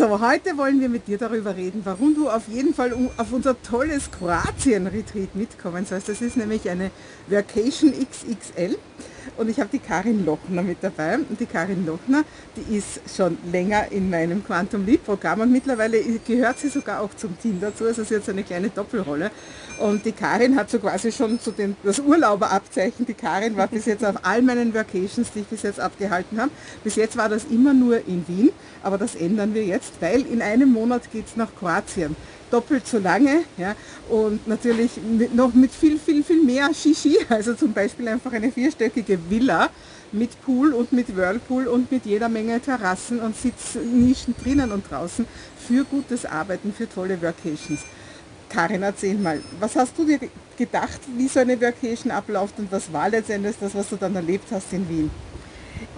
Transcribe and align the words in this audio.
So, 0.00 0.18
heute 0.18 0.56
wollen 0.56 0.80
wir 0.80 0.88
mit 0.88 1.08
dir 1.08 1.18
darüber 1.18 1.56
reden, 1.56 1.82
warum 1.84 2.14
du 2.14 2.30
auf 2.30 2.48
jeden 2.48 2.72
Fall 2.72 2.94
auf 3.18 3.32
unser 3.34 3.60
tolles 3.62 4.10
Kroatien-Retreat 4.10 5.34
mitkommen 5.34 5.84
sollst. 5.84 6.08
Das 6.08 6.22
ist 6.22 6.38
nämlich 6.38 6.70
eine 6.70 6.90
Vacation 7.26 7.92
XXL. 7.92 8.78
Und 9.36 9.48
ich 9.48 9.58
habe 9.60 9.70
die 9.72 9.78
Karin 9.78 10.24
Lochner 10.24 10.62
mit 10.62 10.78
dabei. 10.80 11.18
Und 11.18 11.38
die 11.38 11.46
Karin 11.46 11.86
Lochner, 11.86 12.24
die 12.56 12.76
ist 12.76 13.00
schon 13.14 13.38
länger 13.50 13.90
in 13.90 14.10
meinem 14.10 14.44
Quantum 14.44 14.86
Lead 14.86 15.04
Programm 15.04 15.40
und 15.40 15.52
mittlerweile 15.52 16.02
gehört 16.26 16.58
sie 16.58 16.68
sogar 16.68 17.00
auch 17.00 17.14
zum 17.14 17.38
Team 17.40 17.58
dazu. 17.60 17.84
Also 17.84 18.04
sie 18.04 18.16
hat 18.16 18.24
so 18.24 18.32
eine 18.32 18.42
kleine 18.42 18.70
Doppelrolle. 18.70 19.30
Und 19.78 20.04
die 20.04 20.12
Karin 20.12 20.56
hat 20.56 20.70
so 20.70 20.78
quasi 20.78 21.10
schon 21.10 21.40
zu 21.40 21.52
den, 21.52 21.76
das 21.82 21.98
Urlauberabzeichen. 21.98 23.06
Die 23.06 23.14
Karin 23.14 23.56
war 23.56 23.66
bis 23.66 23.86
jetzt 23.86 24.04
auf 24.04 24.16
all 24.22 24.42
meinen 24.42 24.74
Vacations, 24.74 25.30
die 25.32 25.40
ich 25.40 25.46
bis 25.46 25.62
jetzt 25.62 25.80
abgehalten 25.80 26.40
habe. 26.40 26.50
Bis 26.84 26.96
jetzt 26.96 27.16
war 27.16 27.28
das 27.28 27.44
immer 27.44 27.72
nur 27.72 28.06
in 28.06 28.26
Wien, 28.28 28.50
aber 28.82 28.98
das 28.98 29.14
ändern 29.14 29.54
wir 29.54 29.64
jetzt, 29.64 29.94
weil 30.00 30.20
in 30.26 30.42
einem 30.42 30.70
Monat 30.72 31.10
geht 31.10 31.26
es 31.26 31.36
nach 31.36 31.54
Kroatien 31.58 32.14
doppelt 32.50 32.86
so 32.86 32.98
lange 32.98 33.44
ja, 33.56 33.74
und 34.08 34.46
natürlich 34.46 34.92
mit, 35.02 35.34
noch 35.34 35.52
mit 35.54 35.72
viel, 35.72 35.98
viel, 35.98 36.22
viel 36.22 36.42
mehr 36.42 36.72
Shishi, 36.74 37.18
also 37.28 37.54
zum 37.54 37.72
Beispiel 37.72 38.08
einfach 38.08 38.32
eine 38.32 38.50
vierstöckige 38.50 39.18
Villa 39.28 39.70
mit 40.12 40.40
Pool 40.42 40.74
und 40.74 40.92
mit 40.92 41.16
Whirlpool 41.16 41.68
und 41.68 41.90
mit 41.90 42.04
jeder 42.04 42.28
Menge 42.28 42.60
Terrassen 42.60 43.20
und 43.20 43.36
Sitznischen 43.36 44.34
drinnen 44.42 44.72
und 44.72 44.90
draußen 44.90 45.24
für 45.56 45.84
gutes 45.84 46.26
Arbeiten, 46.26 46.72
für 46.72 46.88
tolle 46.88 47.20
Vacations. 47.20 47.80
Karin, 48.48 48.82
erzähl 48.82 49.14
mal, 49.14 49.40
was 49.60 49.76
hast 49.76 49.96
du 49.96 50.04
dir 50.04 50.18
gedacht, 50.58 51.00
wie 51.16 51.28
so 51.28 51.38
eine 51.38 51.60
Vacation 51.60 52.10
abläuft 52.10 52.58
und 52.58 52.70
was 52.72 52.92
war 52.92 53.08
letztendlich 53.08 53.54
das, 53.60 53.74
was 53.74 53.88
du 53.88 53.96
dann 53.96 54.16
erlebt 54.16 54.46
hast 54.50 54.72
in 54.72 54.88
Wien? 54.88 55.10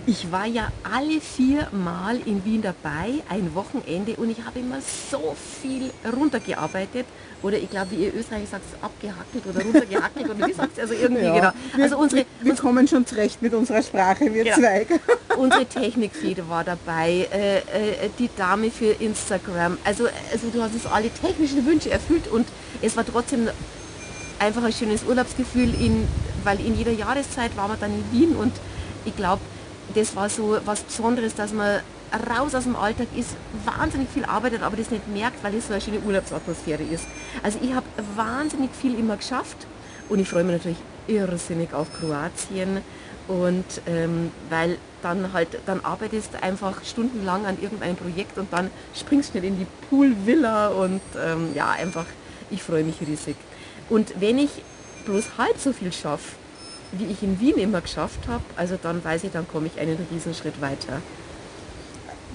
Ich 0.05 0.33
war 0.33 0.47
ja 0.47 0.73
alle 0.83 1.21
vier 1.21 1.69
Mal 1.71 2.19
in 2.27 2.45
Wien 2.45 2.61
dabei, 2.61 3.23
ein 3.29 3.55
Wochenende, 3.55 4.17
und 4.17 4.31
ich 4.31 4.45
habe 4.45 4.59
immer 4.59 4.79
so 5.11 5.37
viel 5.61 5.91
runtergearbeitet. 6.05 7.07
Oder 7.43 7.59
ich 7.59 7.71
glaube, 7.71 7.93
wie 7.93 8.05
ihr 8.05 8.15
Österreicher 8.15 8.47
sagt, 8.47 8.65
abgehackelt 8.81 9.47
oder 9.47 9.65
runtergehackelt 9.65 10.31
oder 10.31 10.47
wie 10.47 10.53
sagt 10.53 10.73
es? 10.75 10.81
Also 10.81 10.95
irgendwie, 10.95 11.23
ja, 11.25 11.35
genau. 11.35 11.83
Also 11.83 11.99
unsere, 11.99 12.25
wir, 12.41 12.47
wir 12.53 12.57
kommen 12.57 12.87
schon 12.89 13.07
zurecht 13.07 13.43
mit 13.43 13.55
unserer 13.55 13.83
Sprache, 13.83 14.33
wir 14.33 14.45
genau. 14.45 14.57
zwei. 14.57 14.87
unsere 15.37 15.67
Technikfeder 15.67 16.49
war 16.49 16.65
dabei, 16.65 17.29
äh, 17.33 17.59
äh, 17.59 17.63
die 18.19 18.31
Dame 18.37 18.71
für 18.71 18.93
Instagram. 19.01 19.79
Also, 19.85 20.07
also 20.33 20.49
du 20.53 20.63
hast 20.63 20.75
uns 20.75 20.87
alle 20.87 21.11
technischen 21.11 21.65
Wünsche 21.67 21.91
erfüllt 21.91 22.29
und 22.29 22.47
es 22.81 22.97
war 22.97 23.05
trotzdem 23.05 23.49
einfach 24.39 24.65
ein 24.65 24.73
schönes 24.73 25.05
Urlaubsgefühl, 25.05 25.75
in, 25.75 26.09
weil 26.45 26.61
in 26.61 26.77
jeder 26.77 26.93
Jahreszeit 26.93 27.57
war 27.57 27.69
man 27.69 27.79
dann 27.81 27.93
in 27.93 28.05
Wien 28.13 28.37
und 28.37 28.53
ich 29.05 29.17
glaube, 29.17 29.41
das 29.95 30.15
war 30.17 30.29
so 30.29 30.59
was 30.65 30.83
Besonderes, 30.83 31.35
dass 31.35 31.53
man 31.53 31.81
raus 32.29 32.55
aus 32.55 32.65
dem 32.65 32.77
Alltag 32.77 33.09
ist, 33.17 33.31
wahnsinnig 33.65 34.09
viel 34.11 34.25
arbeitet, 34.25 34.63
aber 34.63 34.77
das 34.77 34.91
nicht 34.91 35.09
merkt, 35.09 35.43
weil 35.43 35.55
es 35.55 35.69
so 35.69 35.73
eine 35.73 35.83
schöne 35.83 36.01
Urlaubsatmosphäre 36.01 36.83
ist. 36.83 37.07
Also 37.43 37.59
ich 37.63 37.75
habe 37.75 37.87
wahnsinnig 38.17 38.71
viel 38.75 38.99
immer 38.99 39.17
geschafft 39.17 39.67
und 40.09 40.19
ich 40.19 40.29
freue 40.29 40.45
mich 40.45 40.57
natürlich 40.57 40.79
irrsinnig 41.07 41.73
auf 41.73 41.89
Kroatien 41.99 42.83
und 43.29 43.65
ähm, 43.87 44.31
weil 44.51 44.79
dann 45.03 45.33
halt, 45.33 45.49
dann 45.67 45.85
arbeitest 45.85 46.43
einfach 46.43 46.85
stundenlang 46.85 47.47
an 47.47 47.61
irgendeinem 47.61 47.97
Projekt 47.97 48.39
und 48.39 48.53
dann 48.53 48.71
springst 48.95 49.31
du 49.31 49.39
schnell 49.39 49.51
in 49.51 49.59
die 49.59 49.67
Poolvilla 49.89 50.69
und 50.69 51.01
ähm, 51.21 51.49
ja, 51.55 51.71
einfach, 51.71 52.07
ich 52.51 52.63
freue 52.63 52.85
mich 52.85 53.01
riesig. 53.01 53.37
Und 53.89 54.21
wenn 54.21 54.39
ich 54.39 54.51
bloß 55.07 55.39
halb 55.39 55.59
so 55.59 55.73
viel 55.73 55.93
schaffe, 55.93 56.37
wie 56.93 57.07
ich 57.07 57.23
in 57.23 57.41
Wien 57.41 57.57
immer 57.57 57.81
geschafft 57.81 58.21
habe, 58.29 58.45
also 58.57 58.79
dann 58.81 59.03
weiß 59.03 59.25
ich, 59.25 59.33
dann 59.33 59.49
komme 59.49 59.67
ich 59.67 59.81
einen 59.81 59.99
Riesenschritt 60.11 60.61
weiter. 60.61 61.01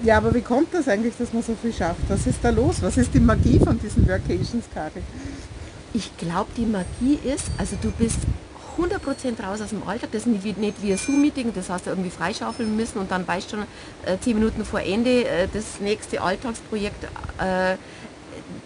Ja, 0.02 0.18
aber 0.18 0.32
wie 0.34 0.42
kommt 0.42 0.72
das 0.74 0.86
eigentlich, 0.88 1.14
dass 1.18 1.32
man 1.32 1.42
so 1.42 1.56
viel 1.60 1.72
schafft? 1.72 2.00
Was 2.08 2.26
ist 2.26 2.38
da 2.42 2.50
los? 2.50 2.82
Was 2.82 2.96
ist 2.96 3.12
die 3.14 3.20
Magie 3.20 3.58
von 3.58 3.78
diesen 3.80 4.06
Vacations, 4.06 4.64
Karin? 4.72 5.02
Ich 5.92 6.16
glaube, 6.16 6.50
die 6.56 6.66
Magie 6.66 7.18
ist, 7.24 7.46
also 7.56 7.76
du 7.80 7.90
bist 7.90 8.18
100% 8.78 9.42
raus 9.42 9.60
aus 9.60 9.70
dem 9.70 9.82
Alltag, 9.88 10.10
das 10.12 10.22
ist 10.22 10.26
nicht 10.26 10.44
wie, 10.44 10.52
nicht 10.52 10.80
wie 10.82 10.92
ein 10.92 10.98
Zoom-Meeting, 10.98 11.52
das 11.52 11.68
hast 11.68 11.86
du 11.86 11.90
irgendwie 11.90 12.10
freischaufeln 12.10 12.76
müssen 12.76 12.98
und 12.98 13.10
dann 13.10 13.26
weißt 13.26 13.52
du 13.52 13.56
schon 13.56 13.66
äh, 14.06 14.18
zehn 14.20 14.38
Minuten 14.38 14.64
vor 14.64 14.80
Ende 14.80 15.24
äh, 15.24 15.48
das 15.52 15.80
nächste 15.80 16.22
Alltagsprojekt. 16.22 17.04
Äh, 17.38 17.76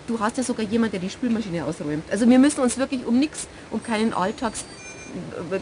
du 0.06 0.20
hast 0.20 0.36
ja 0.36 0.42
sogar 0.42 0.66
jemanden, 0.66 0.92
der 0.92 1.00
die 1.00 1.10
Spülmaschine 1.10 1.64
ausräumt. 1.64 2.04
Also 2.10 2.28
wir 2.28 2.38
müssen 2.38 2.60
uns 2.60 2.76
wirklich 2.76 3.06
um 3.06 3.18
nichts, 3.18 3.46
um 3.70 3.82
keinen 3.82 4.12
Alltags 4.12 4.64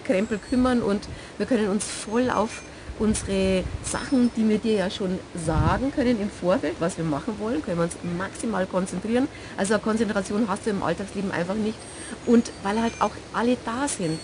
Krempel 0.04 0.38
kümmern 0.38 0.82
und 0.82 1.08
wir 1.38 1.46
können 1.46 1.68
uns 1.68 1.84
voll 1.84 2.30
auf 2.30 2.62
unsere 3.00 3.64
Sachen, 3.82 4.30
die 4.36 4.48
wir 4.48 4.58
dir 4.58 4.74
ja 4.74 4.90
schon 4.90 5.18
sagen 5.34 5.90
können 5.90 6.20
im 6.20 6.30
Vorfeld, 6.30 6.74
was 6.80 6.98
wir 6.98 7.04
machen 7.04 7.34
wollen, 7.38 7.62
können 7.62 7.78
wir 7.78 7.84
uns 7.84 7.96
maximal 8.18 8.66
konzentrieren. 8.66 9.26
Also 9.56 9.74
eine 9.74 9.82
Konzentration 9.82 10.46
hast 10.48 10.66
du 10.66 10.70
im 10.70 10.82
Alltagsleben 10.82 11.32
einfach 11.32 11.54
nicht. 11.54 11.78
Und 12.26 12.52
weil 12.62 12.80
halt 12.80 12.92
auch 13.00 13.12
alle 13.32 13.56
da 13.64 13.88
sind. 13.88 14.20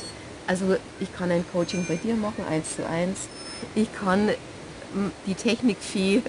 Also 0.46 0.76
ich 1.00 1.12
kann 1.16 1.30
ein 1.30 1.44
Coaching 1.52 1.86
bei 1.88 1.96
dir 1.96 2.14
machen, 2.14 2.44
eins 2.48 2.76
zu 2.76 2.86
eins. 2.86 3.20
Ich 3.74 3.88
kann 3.92 4.30
die 5.26 5.34
Technikfee 5.34 6.22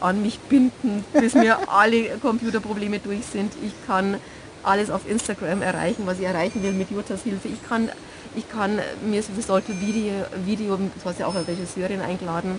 an 0.00 0.22
mich 0.22 0.38
binden, 0.40 1.04
bis 1.12 1.34
mir 1.34 1.58
alle 1.68 2.18
Computerprobleme 2.18 2.98
durch 2.98 3.24
sind. 3.32 3.52
Ich 3.64 3.72
kann 3.86 4.18
alles 4.62 4.90
auf 4.90 5.08
Instagram 5.08 5.62
erreichen, 5.62 6.02
was 6.04 6.18
ich 6.18 6.26
erreichen 6.26 6.62
will 6.62 6.72
mit 6.72 6.90
Juttas 6.90 7.22
Hilfe. 7.22 7.48
Ich 7.48 7.66
kann 7.66 7.88
ich 8.36 8.48
kann 8.48 8.78
mir 9.02 9.22
für 9.22 9.42
solche 9.42 9.80
Video, 9.80 10.12
Video, 10.44 10.76
du 10.76 10.90
hast 11.04 11.18
ja 11.18 11.26
auch 11.26 11.34
eine 11.34 11.46
Regisseurin 11.46 12.00
eingeladen, 12.00 12.58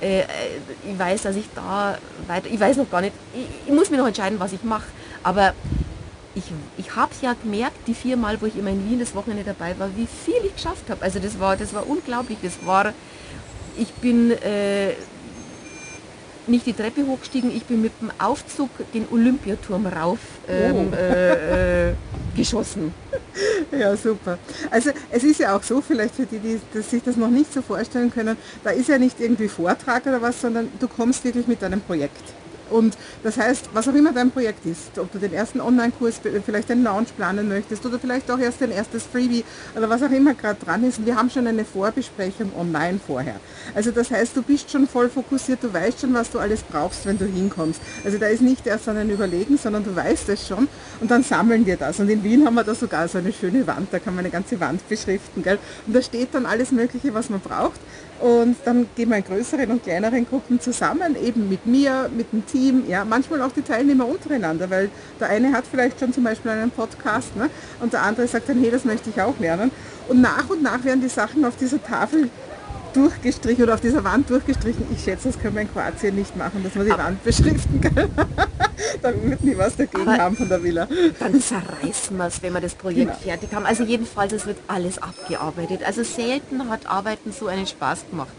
äh, 0.00 0.22
ich 0.88 0.98
weiß, 0.98 1.22
dass 1.22 1.36
ich 1.36 1.46
da 1.54 1.98
weiter, 2.26 2.48
ich 2.50 2.60
weiß 2.60 2.76
noch 2.76 2.90
gar 2.90 3.00
nicht, 3.00 3.14
ich, 3.34 3.68
ich 3.68 3.74
muss 3.74 3.90
mir 3.90 3.98
noch 3.98 4.06
entscheiden, 4.06 4.40
was 4.40 4.52
ich 4.52 4.62
mache, 4.62 4.86
aber 5.22 5.54
ich, 6.34 6.44
ich 6.76 6.94
habe 6.94 7.12
es 7.12 7.20
ja 7.20 7.34
gemerkt, 7.34 7.76
die 7.86 7.94
vier 7.94 8.16
Mal, 8.16 8.40
wo 8.40 8.46
ich 8.46 8.56
immer 8.56 8.70
in 8.70 8.88
Wien 8.88 9.00
das 9.00 9.14
Wochenende 9.14 9.44
dabei 9.44 9.78
war, 9.78 9.90
wie 9.96 10.06
viel 10.06 10.44
ich 10.44 10.54
geschafft 10.54 10.88
habe. 10.88 11.02
Also 11.02 11.18
das 11.18 11.40
war, 11.40 11.56
das 11.56 11.74
war 11.74 11.88
unglaublich. 11.88 12.38
Das 12.42 12.64
war, 12.64 12.92
ich 13.76 13.92
bin 13.94 14.30
äh, 14.30 14.92
nicht 16.46 16.66
die 16.66 16.72
Treppe 16.72 17.06
hochgestiegen, 17.06 17.54
ich 17.54 17.64
bin 17.64 17.82
mit 17.82 17.92
dem 18.00 18.10
Aufzug 18.18 18.70
den 18.94 19.06
Olympiaturm 19.10 19.86
rauf 19.86 20.18
ähm, 20.48 20.92
oh. 20.92 20.96
äh, 20.96 21.90
äh, 21.90 21.94
geschossen. 22.38 22.94
Ja, 23.70 23.96
super. 23.96 24.38
Also 24.70 24.90
es 25.10 25.22
ist 25.22 25.38
ja 25.38 25.54
auch 25.54 25.62
so, 25.62 25.80
vielleicht 25.80 26.16
für 26.16 26.26
die, 26.26 26.38
die 26.38 26.80
sich 26.80 27.02
das 27.02 27.16
noch 27.16 27.28
nicht 27.28 27.52
so 27.52 27.62
vorstellen 27.62 28.10
können, 28.10 28.36
da 28.64 28.70
ist 28.70 28.88
ja 28.88 28.98
nicht 28.98 29.20
irgendwie 29.20 29.46
Vortrag 29.46 30.06
oder 30.06 30.20
was, 30.20 30.40
sondern 30.40 30.68
du 30.80 30.88
kommst 30.88 31.24
wirklich 31.24 31.46
mit 31.46 31.62
deinem 31.62 31.80
Projekt. 31.80 32.22
Und 32.70 32.96
das 33.22 33.36
heißt, 33.36 33.70
was 33.72 33.88
auch 33.88 33.94
immer 33.94 34.12
dein 34.12 34.30
Projekt 34.30 34.66
ist, 34.66 34.98
ob 34.98 35.12
du 35.12 35.18
den 35.18 35.32
ersten 35.32 35.60
Online-Kurs, 35.60 36.20
vielleicht 36.44 36.68
den 36.68 36.82
Launch 36.82 37.14
planen 37.16 37.48
möchtest 37.48 37.84
oder 37.86 37.98
vielleicht 37.98 38.30
auch 38.30 38.38
erst 38.38 38.60
dein 38.60 38.70
erstes 38.70 39.04
Freebie 39.04 39.44
oder 39.76 39.88
was 39.88 40.02
auch 40.02 40.10
immer 40.10 40.34
gerade 40.34 40.62
dran 40.64 40.84
ist, 40.84 41.04
wir 41.04 41.16
haben 41.16 41.30
schon 41.30 41.46
eine 41.46 41.64
Vorbesprechung 41.64 42.52
online 42.58 43.00
vorher. 43.04 43.36
Also 43.74 43.90
das 43.90 44.10
heißt, 44.10 44.36
du 44.36 44.42
bist 44.42 44.70
schon 44.70 44.86
voll 44.86 45.08
fokussiert, 45.08 45.62
du 45.62 45.72
weißt 45.72 46.00
schon, 46.00 46.14
was 46.14 46.30
du 46.30 46.38
alles 46.38 46.62
brauchst, 46.62 47.06
wenn 47.06 47.18
du 47.18 47.24
hinkommst. 47.24 47.80
Also 48.04 48.18
da 48.18 48.26
ist 48.26 48.42
nicht 48.42 48.66
erst 48.66 48.88
an 48.88 48.96
ein 48.96 49.10
Überlegen, 49.10 49.58
sondern 49.58 49.84
du 49.84 49.94
weißt 49.94 50.28
es 50.28 50.46
schon 50.46 50.68
und 51.00 51.10
dann 51.10 51.22
sammeln 51.22 51.66
wir 51.66 51.76
das. 51.76 52.00
Und 52.00 52.08
in 52.08 52.22
Wien 52.24 52.44
haben 52.46 52.54
wir 52.54 52.64
da 52.64 52.74
sogar 52.74 53.08
so 53.08 53.18
eine 53.18 53.32
schöne 53.32 53.66
Wand, 53.66 53.88
da 53.92 53.98
kann 53.98 54.14
man 54.14 54.24
eine 54.24 54.32
ganze 54.32 54.58
Wand 54.60 54.86
beschriften. 54.88 55.42
Gell? 55.42 55.58
Und 55.86 55.94
da 55.94 56.02
steht 56.02 56.34
dann 56.34 56.46
alles 56.46 56.72
Mögliche, 56.72 57.14
was 57.14 57.30
man 57.30 57.40
braucht. 57.40 57.80
Und 58.20 58.56
dann 58.64 58.88
gehen 58.96 59.10
wir 59.10 59.16
in 59.18 59.24
größeren 59.24 59.70
und 59.70 59.84
kleineren 59.84 60.26
Gruppen 60.26 60.60
zusammen, 60.60 61.16
eben 61.22 61.48
mit 61.48 61.66
mir, 61.66 62.10
mit 62.14 62.32
dem 62.32 62.44
Team, 62.46 62.57
ja, 62.88 63.04
manchmal 63.04 63.42
auch 63.42 63.52
die 63.52 63.62
Teilnehmer 63.62 64.06
untereinander, 64.06 64.70
weil 64.70 64.90
der 65.20 65.28
eine 65.28 65.52
hat 65.52 65.64
vielleicht 65.70 66.00
schon 66.00 66.12
zum 66.12 66.24
Beispiel 66.24 66.50
einen 66.50 66.70
Podcast 66.70 67.36
ne, 67.36 67.50
und 67.80 67.92
der 67.92 68.02
andere 68.02 68.26
sagt 68.26 68.48
dann, 68.48 68.60
hey, 68.60 68.70
das 68.70 68.84
möchte 68.84 69.10
ich 69.10 69.20
auch 69.20 69.38
lernen. 69.38 69.70
Und 70.08 70.20
nach 70.20 70.48
und 70.48 70.62
nach 70.62 70.84
werden 70.84 71.00
die 71.00 71.08
Sachen 71.08 71.44
auf 71.44 71.56
dieser 71.56 71.82
Tafel 71.82 72.30
durchgestrichen 72.92 73.64
oder 73.64 73.74
auf 73.74 73.80
dieser 73.80 74.02
Wand 74.04 74.30
durchgestrichen. 74.30 74.86
Ich 74.92 75.04
schätze, 75.04 75.28
das 75.28 75.38
können 75.38 75.54
wir 75.54 75.62
in 75.62 75.72
Kroatien 75.72 76.14
nicht 76.14 76.36
machen, 76.36 76.62
dass 76.64 76.74
man 76.74 76.86
die 76.86 76.92
Aber 76.92 77.04
Wand 77.04 77.22
beschriften 77.24 77.80
kann. 77.80 77.94
da 79.02 79.12
wird 79.22 79.44
nie 79.44 79.56
was 79.56 79.76
dagegen 79.76 80.10
haben 80.10 80.36
von 80.36 80.48
der 80.48 80.62
Villa. 80.62 80.88
Dann 81.18 81.40
zerreißen 81.40 82.16
wir 82.16 82.26
es, 82.26 82.42
wenn 82.42 82.52
wir 82.52 82.60
das 82.60 82.74
Projekt 82.74 83.12
genau. 83.12 83.18
fertig 83.18 83.54
haben. 83.54 83.66
Also 83.66 83.84
jedenfalls, 83.84 84.32
es 84.32 84.46
wird 84.46 84.58
alles 84.66 84.98
abgearbeitet. 84.98 85.82
Also 85.84 86.02
selten 86.02 86.68
hat 86.68 86.86
Arbeiten 86.86 87.32
so 87.32 87.46
einen 87.46 87.66
Spaß 87.66 88.06
gemacht. 88.10 88.32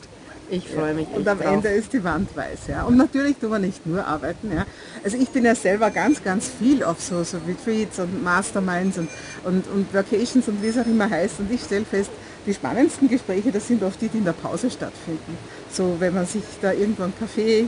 Ich 0.50 0.68
freue 0.68 0.94
mich. 0.94 1.07
Und 1.10 1.28
am 1.28 1.40
drauf. 1.40 1.54
Ende 1.54 1.69
ist 1.69 1.94
die 1.94 2.04
Wand 2.04 2.36
weiß. 2.36 2.68
Ja. 2.68 2.84
Und 2.84 2.98
natürlich 2.98 3.38
tun 3.38 3.51
wir 3.51 3.60
nicht 3.60 3.86
nur 3.86 4.06
arbeiten. 4.06 4.51
Ja. 4.51 4.66
Also 5.04 5.18
ich 5.18 5.30
bin 5.30 5.46
ja 5.46 5.56
selber 5.56 5.92
ganz, 5.92 6.24
ganz 6.24 6.50
viel 6.60 6.84
auf 6.84 7.01
so, 7.01 7.24
so 7.24 7.38
Retreats 7.48 8.00
und 8.00 8.24
Masterminds 8.24 8.98
und, 8.98 9.10
und, 9.44 9.68
und 9.68 9.94
Vacations 9.94 10.48
und 10.48 10.62
wie 10.63 10.68
es 10.68 10.78
auch 10.78 10.86
immer 10.86 11.10
heißt. 11.10 11.40
Und 11.40 11.51
ich 11.51 11.62
stelle 11.62 11.86
fest, 11.86 12.12
die 12.46 12.54
spannendsten 12.54 13.10
Gespräche, 13.10 13.52
das 13.52 13.68
sind 13.68 13.84
oft 13.84 14.02
die, 14.02 14.08
die 14.08 14.20
in 14.20 14.26
der 14.26 14.34
Pause 14.34 14.70
stattfinden. 14.70 15.38
So, 15.72 15.96
wenn 16.00 16.14
man 16.14 16.26
sich 16.26 16.44
da 16.62 16.72
irgendwo 16.72 17.04
einen 17.04 17.18
Kaffee 17.18 17.68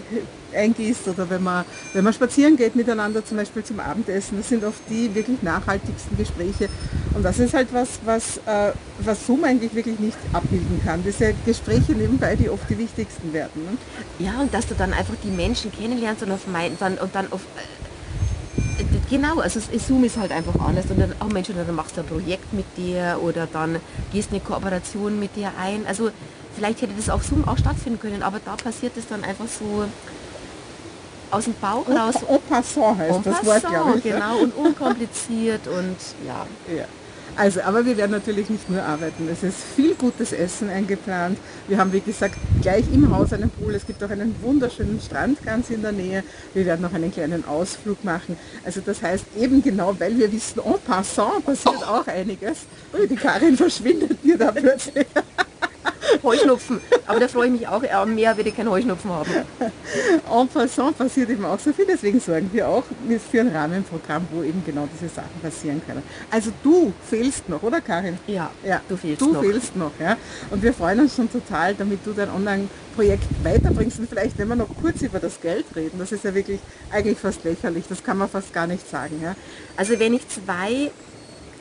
eingießt 0.54 1.08
oder 1.08 1.30
wenn 1.30 1.44
man, 1.44 1.66
wenn 1.94 2.04
man 2.04 2.14
spazieren 2.14 2.58
geht 2.58 2.76
miteinander, 2.76 3.24
zum 3.24 3.38
Beispiel 3.38 3.64
zum 3.64 3.80
Abendessen. 3.80 4.38
Das 4.38 4.50
sind 4.50 4.64
oft 4.64 4.82
die 4.90 5.14
wirklich 5.14 5.42
nachhaltigsten 5.42 6.18
Gespräche. 6.18 6.70
Und 7.14 7.24
das 7.24 7.40
ist 7.40 7.54
halt 7.54 7.70
was, 7.72 8.00
was, 8.06 8.38
äh, 8.46 8.72
was 9.00 9.26
Zoom 9.26 9.44
eigentlich 9.44 9.74
wirklich 9.76 10.00
nicht 10.00 10.18
abbilden 10.34 10.82
kann. 10.86 11.04
Diese 11.04 11.34
Gespräche 11.46 11.94
nebenbei, 11.94 12.36
die 12.36 12.50
oft 12.50 12.70
die 12.70 12.78
wichtigsten 12.78 13.34
werden. 13.34 13.64
Ne? 13.64 14.26
Ja, 14.26 14.42
und 14.42 14.54
dass 14.54 14.68
du 14.68 14.76
dann 14.76 14.94
einfach 14.94 15.16
die 15.24 15.32
Menschen 15.32 15.72
kennenlernst 15.72 16.24
und, 16.24 16.32
auf 16.32 16.48
mein, 16.48 16.78
dann, 16.80 16.98
und 16.98 17.14
dann 17.14 17.32
auf 17.32 17.42
äh, 17.42 17.91
Genau, 19.10 19.40
also 19.40 19.60
Zoom 19.60 20.06
ist 20.06 20.18
halt 20.18 20.32
einfach 20.32 20.56
anders 20.60 20.86
und 20.90 21.00
dann, 21.00 21.14
oh 21.20 21.32
Mensch, 21.32 21.50
und 21.50 21.58
dann 21.58 21.76
machst 21.76 21.98
du 21.98 22.02
ein 22.02 22.08
Projekt 22.08 22.54
mit 22.54 22.66
dir 22.78 23.20
oder 23.22 23.46
dann 23.46 23.80
gehst 24.14 24.32
eine 24.32 24.40
Kooperation 24.40 25.20
mit 25.20 25.36
dir 25.36 25.52
ein. 25.60 25.86
Also 25.86 26.12
vielleicht 26.56 26.82
hätte 26.82 26.94
das 26.96 27.10
auf 27.10 27.24
Zoom 27.24 27.46
auch 27.48 27.58
stattfinden 27.58 28.00
können, 28.00 28.24
aber 28.24 28.40
da 28.44 28.56
passiert 28.56 28.96
es 28.96 29.08
dann 29.08 29.24
einfach 29.26 29.48
so 29.48 29.86
aus 31.32 31.46
dem 31.46 31.56
Bauch 31.56 31.88
raus. 31.90 32.16
En 32.28 32.42
passant 32.50 32.98
heißt 32.98 33.18
en 33.18 33.24
das 33.24 33.46
Wort, 33.46 33.68
glaube 33.68 33.98
ich. 33.98 34.04
Genau, 34.04 34.38
und 34.38 34.56
unkompliziert 34.56 35.68
und 35.68 35.98
ja. 36.26 36.46
ja. 36.74 36.86
Also, 37.36 37.62
aber 37.62 37.86
wir 37.86 37.98
werden 37.98 38.12
natürlich 38.12 38.50
nicht 38.50 38.70
nur 38.70 38.84
arbeiten. 38.84 39.28
Es 39.32 39.42
ist 39.44 39.58
viel 39.76 39.96
gutes 39.96 40.34
Essen 40.34 40.70
eingeplant. 40.70 41.38
Wir 41.68 41.78
haben, 41.78 41.94
wie 41.94 42.02
gesagt, 42.02 42.36
gleich 42.62 42.86
im 42.94 43.16
Haus 43.16 43.34
einen 43.34 43.50
Pool. 43.50 43.74
Es 43.74 43.86
gibt 43.86 44.04
auch 44.04 44.10
einen 44.10 44.36
wunderschönen 44.42 45.00
Strand 45.00 45.44
ganz 45.44 45.70
in 45.70 45.82
der 45.82 45.92
Nähe. 45.92 46.24
Wir 46.54 46.66
werden 46.66 46.82
noch 46.82 46.94
einen 46.94 47.12
kleinen 47.12 47.46
Ausflug 47.46 48.04
machen. 48.04 48.38
Also 48.66 48.82
das 48.86 49.02
heißt 49.02 49.26
eben 49.40 49.64
genau, 49.64 49.96
weil 50.00 50.18
wir 50.18 50.32
wissen, 50.32 50.60
en 50.60 50.80
passant 50.86 51.46
passiert 51.46 51.88
auch 51.88 52.06
einiges. 52.08 52.60
Oh, 52.94 53.06
die 53.06 53.16
Karin 53.16 53.56
verschwindet 53.56 54.24
mir 54.24 54.38
da 54.38 54.52
plötzlich. 54.52 55.08
Heuschnupfen. 56.24 56.80
Aber 57.08 57.20
da 57.20 57.28
freue 57.28 57.48
ich 57.48 57.54
mich 57.54 57.68
auch 57.68 58.06
mehr, 58.06 58.38
wenn 58.38 58.46
ich 58.46 58.56
keinen 58.56 58.70
Heuschnupfen 58.70 59.12
habe. 59.12 59.30
En 60.32 60.48
passant 60.48 60.98
passiert 60.98 61.30
eben 61.30 61.46
auch 61.46 61.60
so 61.60 61.74
viel, 61.74 61.86
deswegen 61.86 62.20
sorgen 62.20 62.50
wir 62.54 62.68
auch 62.68 62.84
für 63.32 63.42
ein 63.42 63.50
Rahmenprogramm, 63.50 64.28
wo 64.32 64.44
eben 64.44 64.64
genau 64.66 64.88
diese 64.94 65.14
Sachen 65.14 65.40
passieren 65.42 65.82
können. 65.86 66.04
Also 66.30 66.52
du 66.64 66.94
fehlst 67.10 67.50
noch, 67.50 67.62
oder 67.64 67.82
Karin? 67.82 68.18
Ja, 68.28 68.52
ja 68.64 68.82
du 68.88 68.98
fehlst 68.98 69.22
du 69.22 69.34
noch. 69.34 69.42
Du 69.42 69.50
fehlst 69.50 69.76
noch, 69.76 69.92
ja. 70.00 70.18
Und 70.50 70.64
wir 70.64 70.74
freuen 70.74 71.02
uns 71.02 71.16
schon 71.16 71.32
total, 71.32 71.76
damit 71.76 72.06
du 72.06 72.14
dein 72.14 72.30
Online-Projekt 72.30 73.26
weiterbringst. 73.44 74.00
Und 74.00 74.10
vielleicht, 74.10 74.38
wenn 74.38 74.48
wir 74.48 74.56
noch 74.56 74.70
kurz 74.82 75.02
über 75.02 75.20
das 75.20 75.42
Geld 75.42 75.66
reden, 75.76 76.00
das 76.00 76.12
ist 76.12 76.24
ja 76.24 76.34
wirklich 76.34 76.60
eigentlich 76.92 77.20
fast 77.20 77.44
lächerlich, 77.44 77.86
das 77.90 78.04
kann 78.04 78.18
man 78.18 78.30
fast 78.30 78.54
gar 78.54 78.68
nicht 78.68 78.90
sagen. 78.90 79.20
Ja. 79.22 79.36
Also 79.76 80.00
wenn 80.00 80.14
ich 80.14 80.28
zwei 80.30 80.92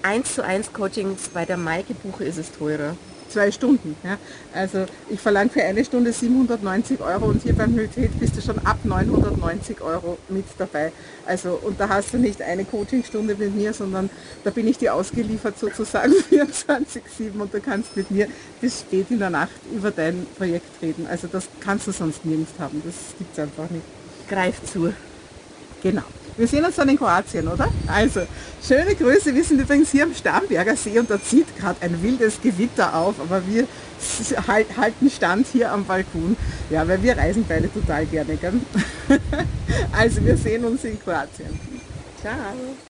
1 0.03 0.35
zu 0.35 0.45
1 0.45 0.73
Coachings 0.73 1.29
bei 1.29 1.45
der 1.45 1.57
Maike 1.57 1.95
buche, 1.95 2.25
ist 2.25 2.39
es 2.39 2.53
teurer 2.53 2.97
zwei 3.31 3.50
Stunden. 3.50 3.97
Ja. 4.05 4.19
Also 4.53 4.87
ich 5.09 5.21
verlange 5.21 5.50
für 5.50 5.62
eine 5.62 5.85
Stunde 5.85 6.12
790 6.12 7.00
Euro 7.00 7.27
und 7.27 7.43
hier 7.43 7.55
beim 7.55 7.75
Hybrid 7.75 8.19
bist 8.19 8.37
du 8.37 8.43
schon 8.43 8.59
ab 8.67 8.79
990 8.85 9.81
Euro 9.81 10.19
mit 10.29 10.44
dabei. 10.59 10.93
Also 11.27 11.59
und 11.62 11.81
da 11.81 11.88
hast 11.88 12.12
du 12.12 12.19
nicht 12.19 12.43
eine 12.43 12.65
Coachingstunde 12.65 13.35
mit 13.35 13.55
mir, 13.55 13.73
sondern 13.73 14.11
da 14.44 14.50
bin 14.50 14.67
ich 14.67 14.79
dir 14.79 14.94
ausgeliefert 14.94 15.59
sozusagen 15.59 16.12
24-7 16.31 17.38
und 17.38 17.55
du 17.55 17.61
kannst 17.61 17.97
mit 17.97 18.11
mir 18.11 18.29
bis 18.61 18.81
spät 18.81 19.06
in 19.11 19.19
der 19.19 19.31
Nacht 19.31 19.50
über 19.75 19.91
dein 19.91 20.26
Projekt 20.37 20.83
reden. 20.83 21.06
Also 21.09 21.29
das 21.29 21.49
kannst 21.61 21.87
du 21.87 21.93
sonst 21.93 22.25
nirgends 22.25 22.53
haben. 22.59 22.83
Das 22.85 22.94
gibt 23.19 23.33
es 23.33 23.38
einfach 23.38 23.71
nicht. 23.71 23.85
Greif 24.29 24.62
zu. 24.65 24.93
Genau. 25.83 26.03
Wir 26.40 26.48
sehen 26.48 26.64
uns 26.64 26.76
dann 26.76 26.88
in 26.88 26.96
Kroatien, 26.96 27.46
oder? 27.48 27.69
Also, 27.87 28.22
schöne 28.66 28.94
Grüße. 28.94 29.34
Wir 29.34 29.44
sind 29.44 29.60
übrigens 29.60 29.90
hier 29.90 30.04
am 30.04 30.14
Starnberger 30.14 30.75
See 30.75 30.98
und 30.98 31.10
da 31.10 31.22
zieht 31.22 31.54
gerade 31.54 31.82
ein 31.82 32.02
wildes 32.02 32.40
Gewitter 32.40 32.94
auf, 32.94 33.16
aber 33.20 33.42
wir 33.46 33.66
halten 34.48 35.10
Stand 35.10 35.46
hier 35.48 35.70
am 35.70 35.84
Balkon. 35.84 36.38
Ja, 36.70 36.88
weil 36.88 37.02
wir 37.02 37.19
reisen 37.19 37.44
beide 37.46 37.70
total 37.70 38.06
gerne. 38.06 38.37
Gell? 38.37 38.54
Also, 39.92 40.25
wir 40.25 40.38
sehen 40.38 40.64
uns 40.64 40.82
in 40.84 40.98
Kroatien. 40.98 41.60
Ciao. 42.22 42.32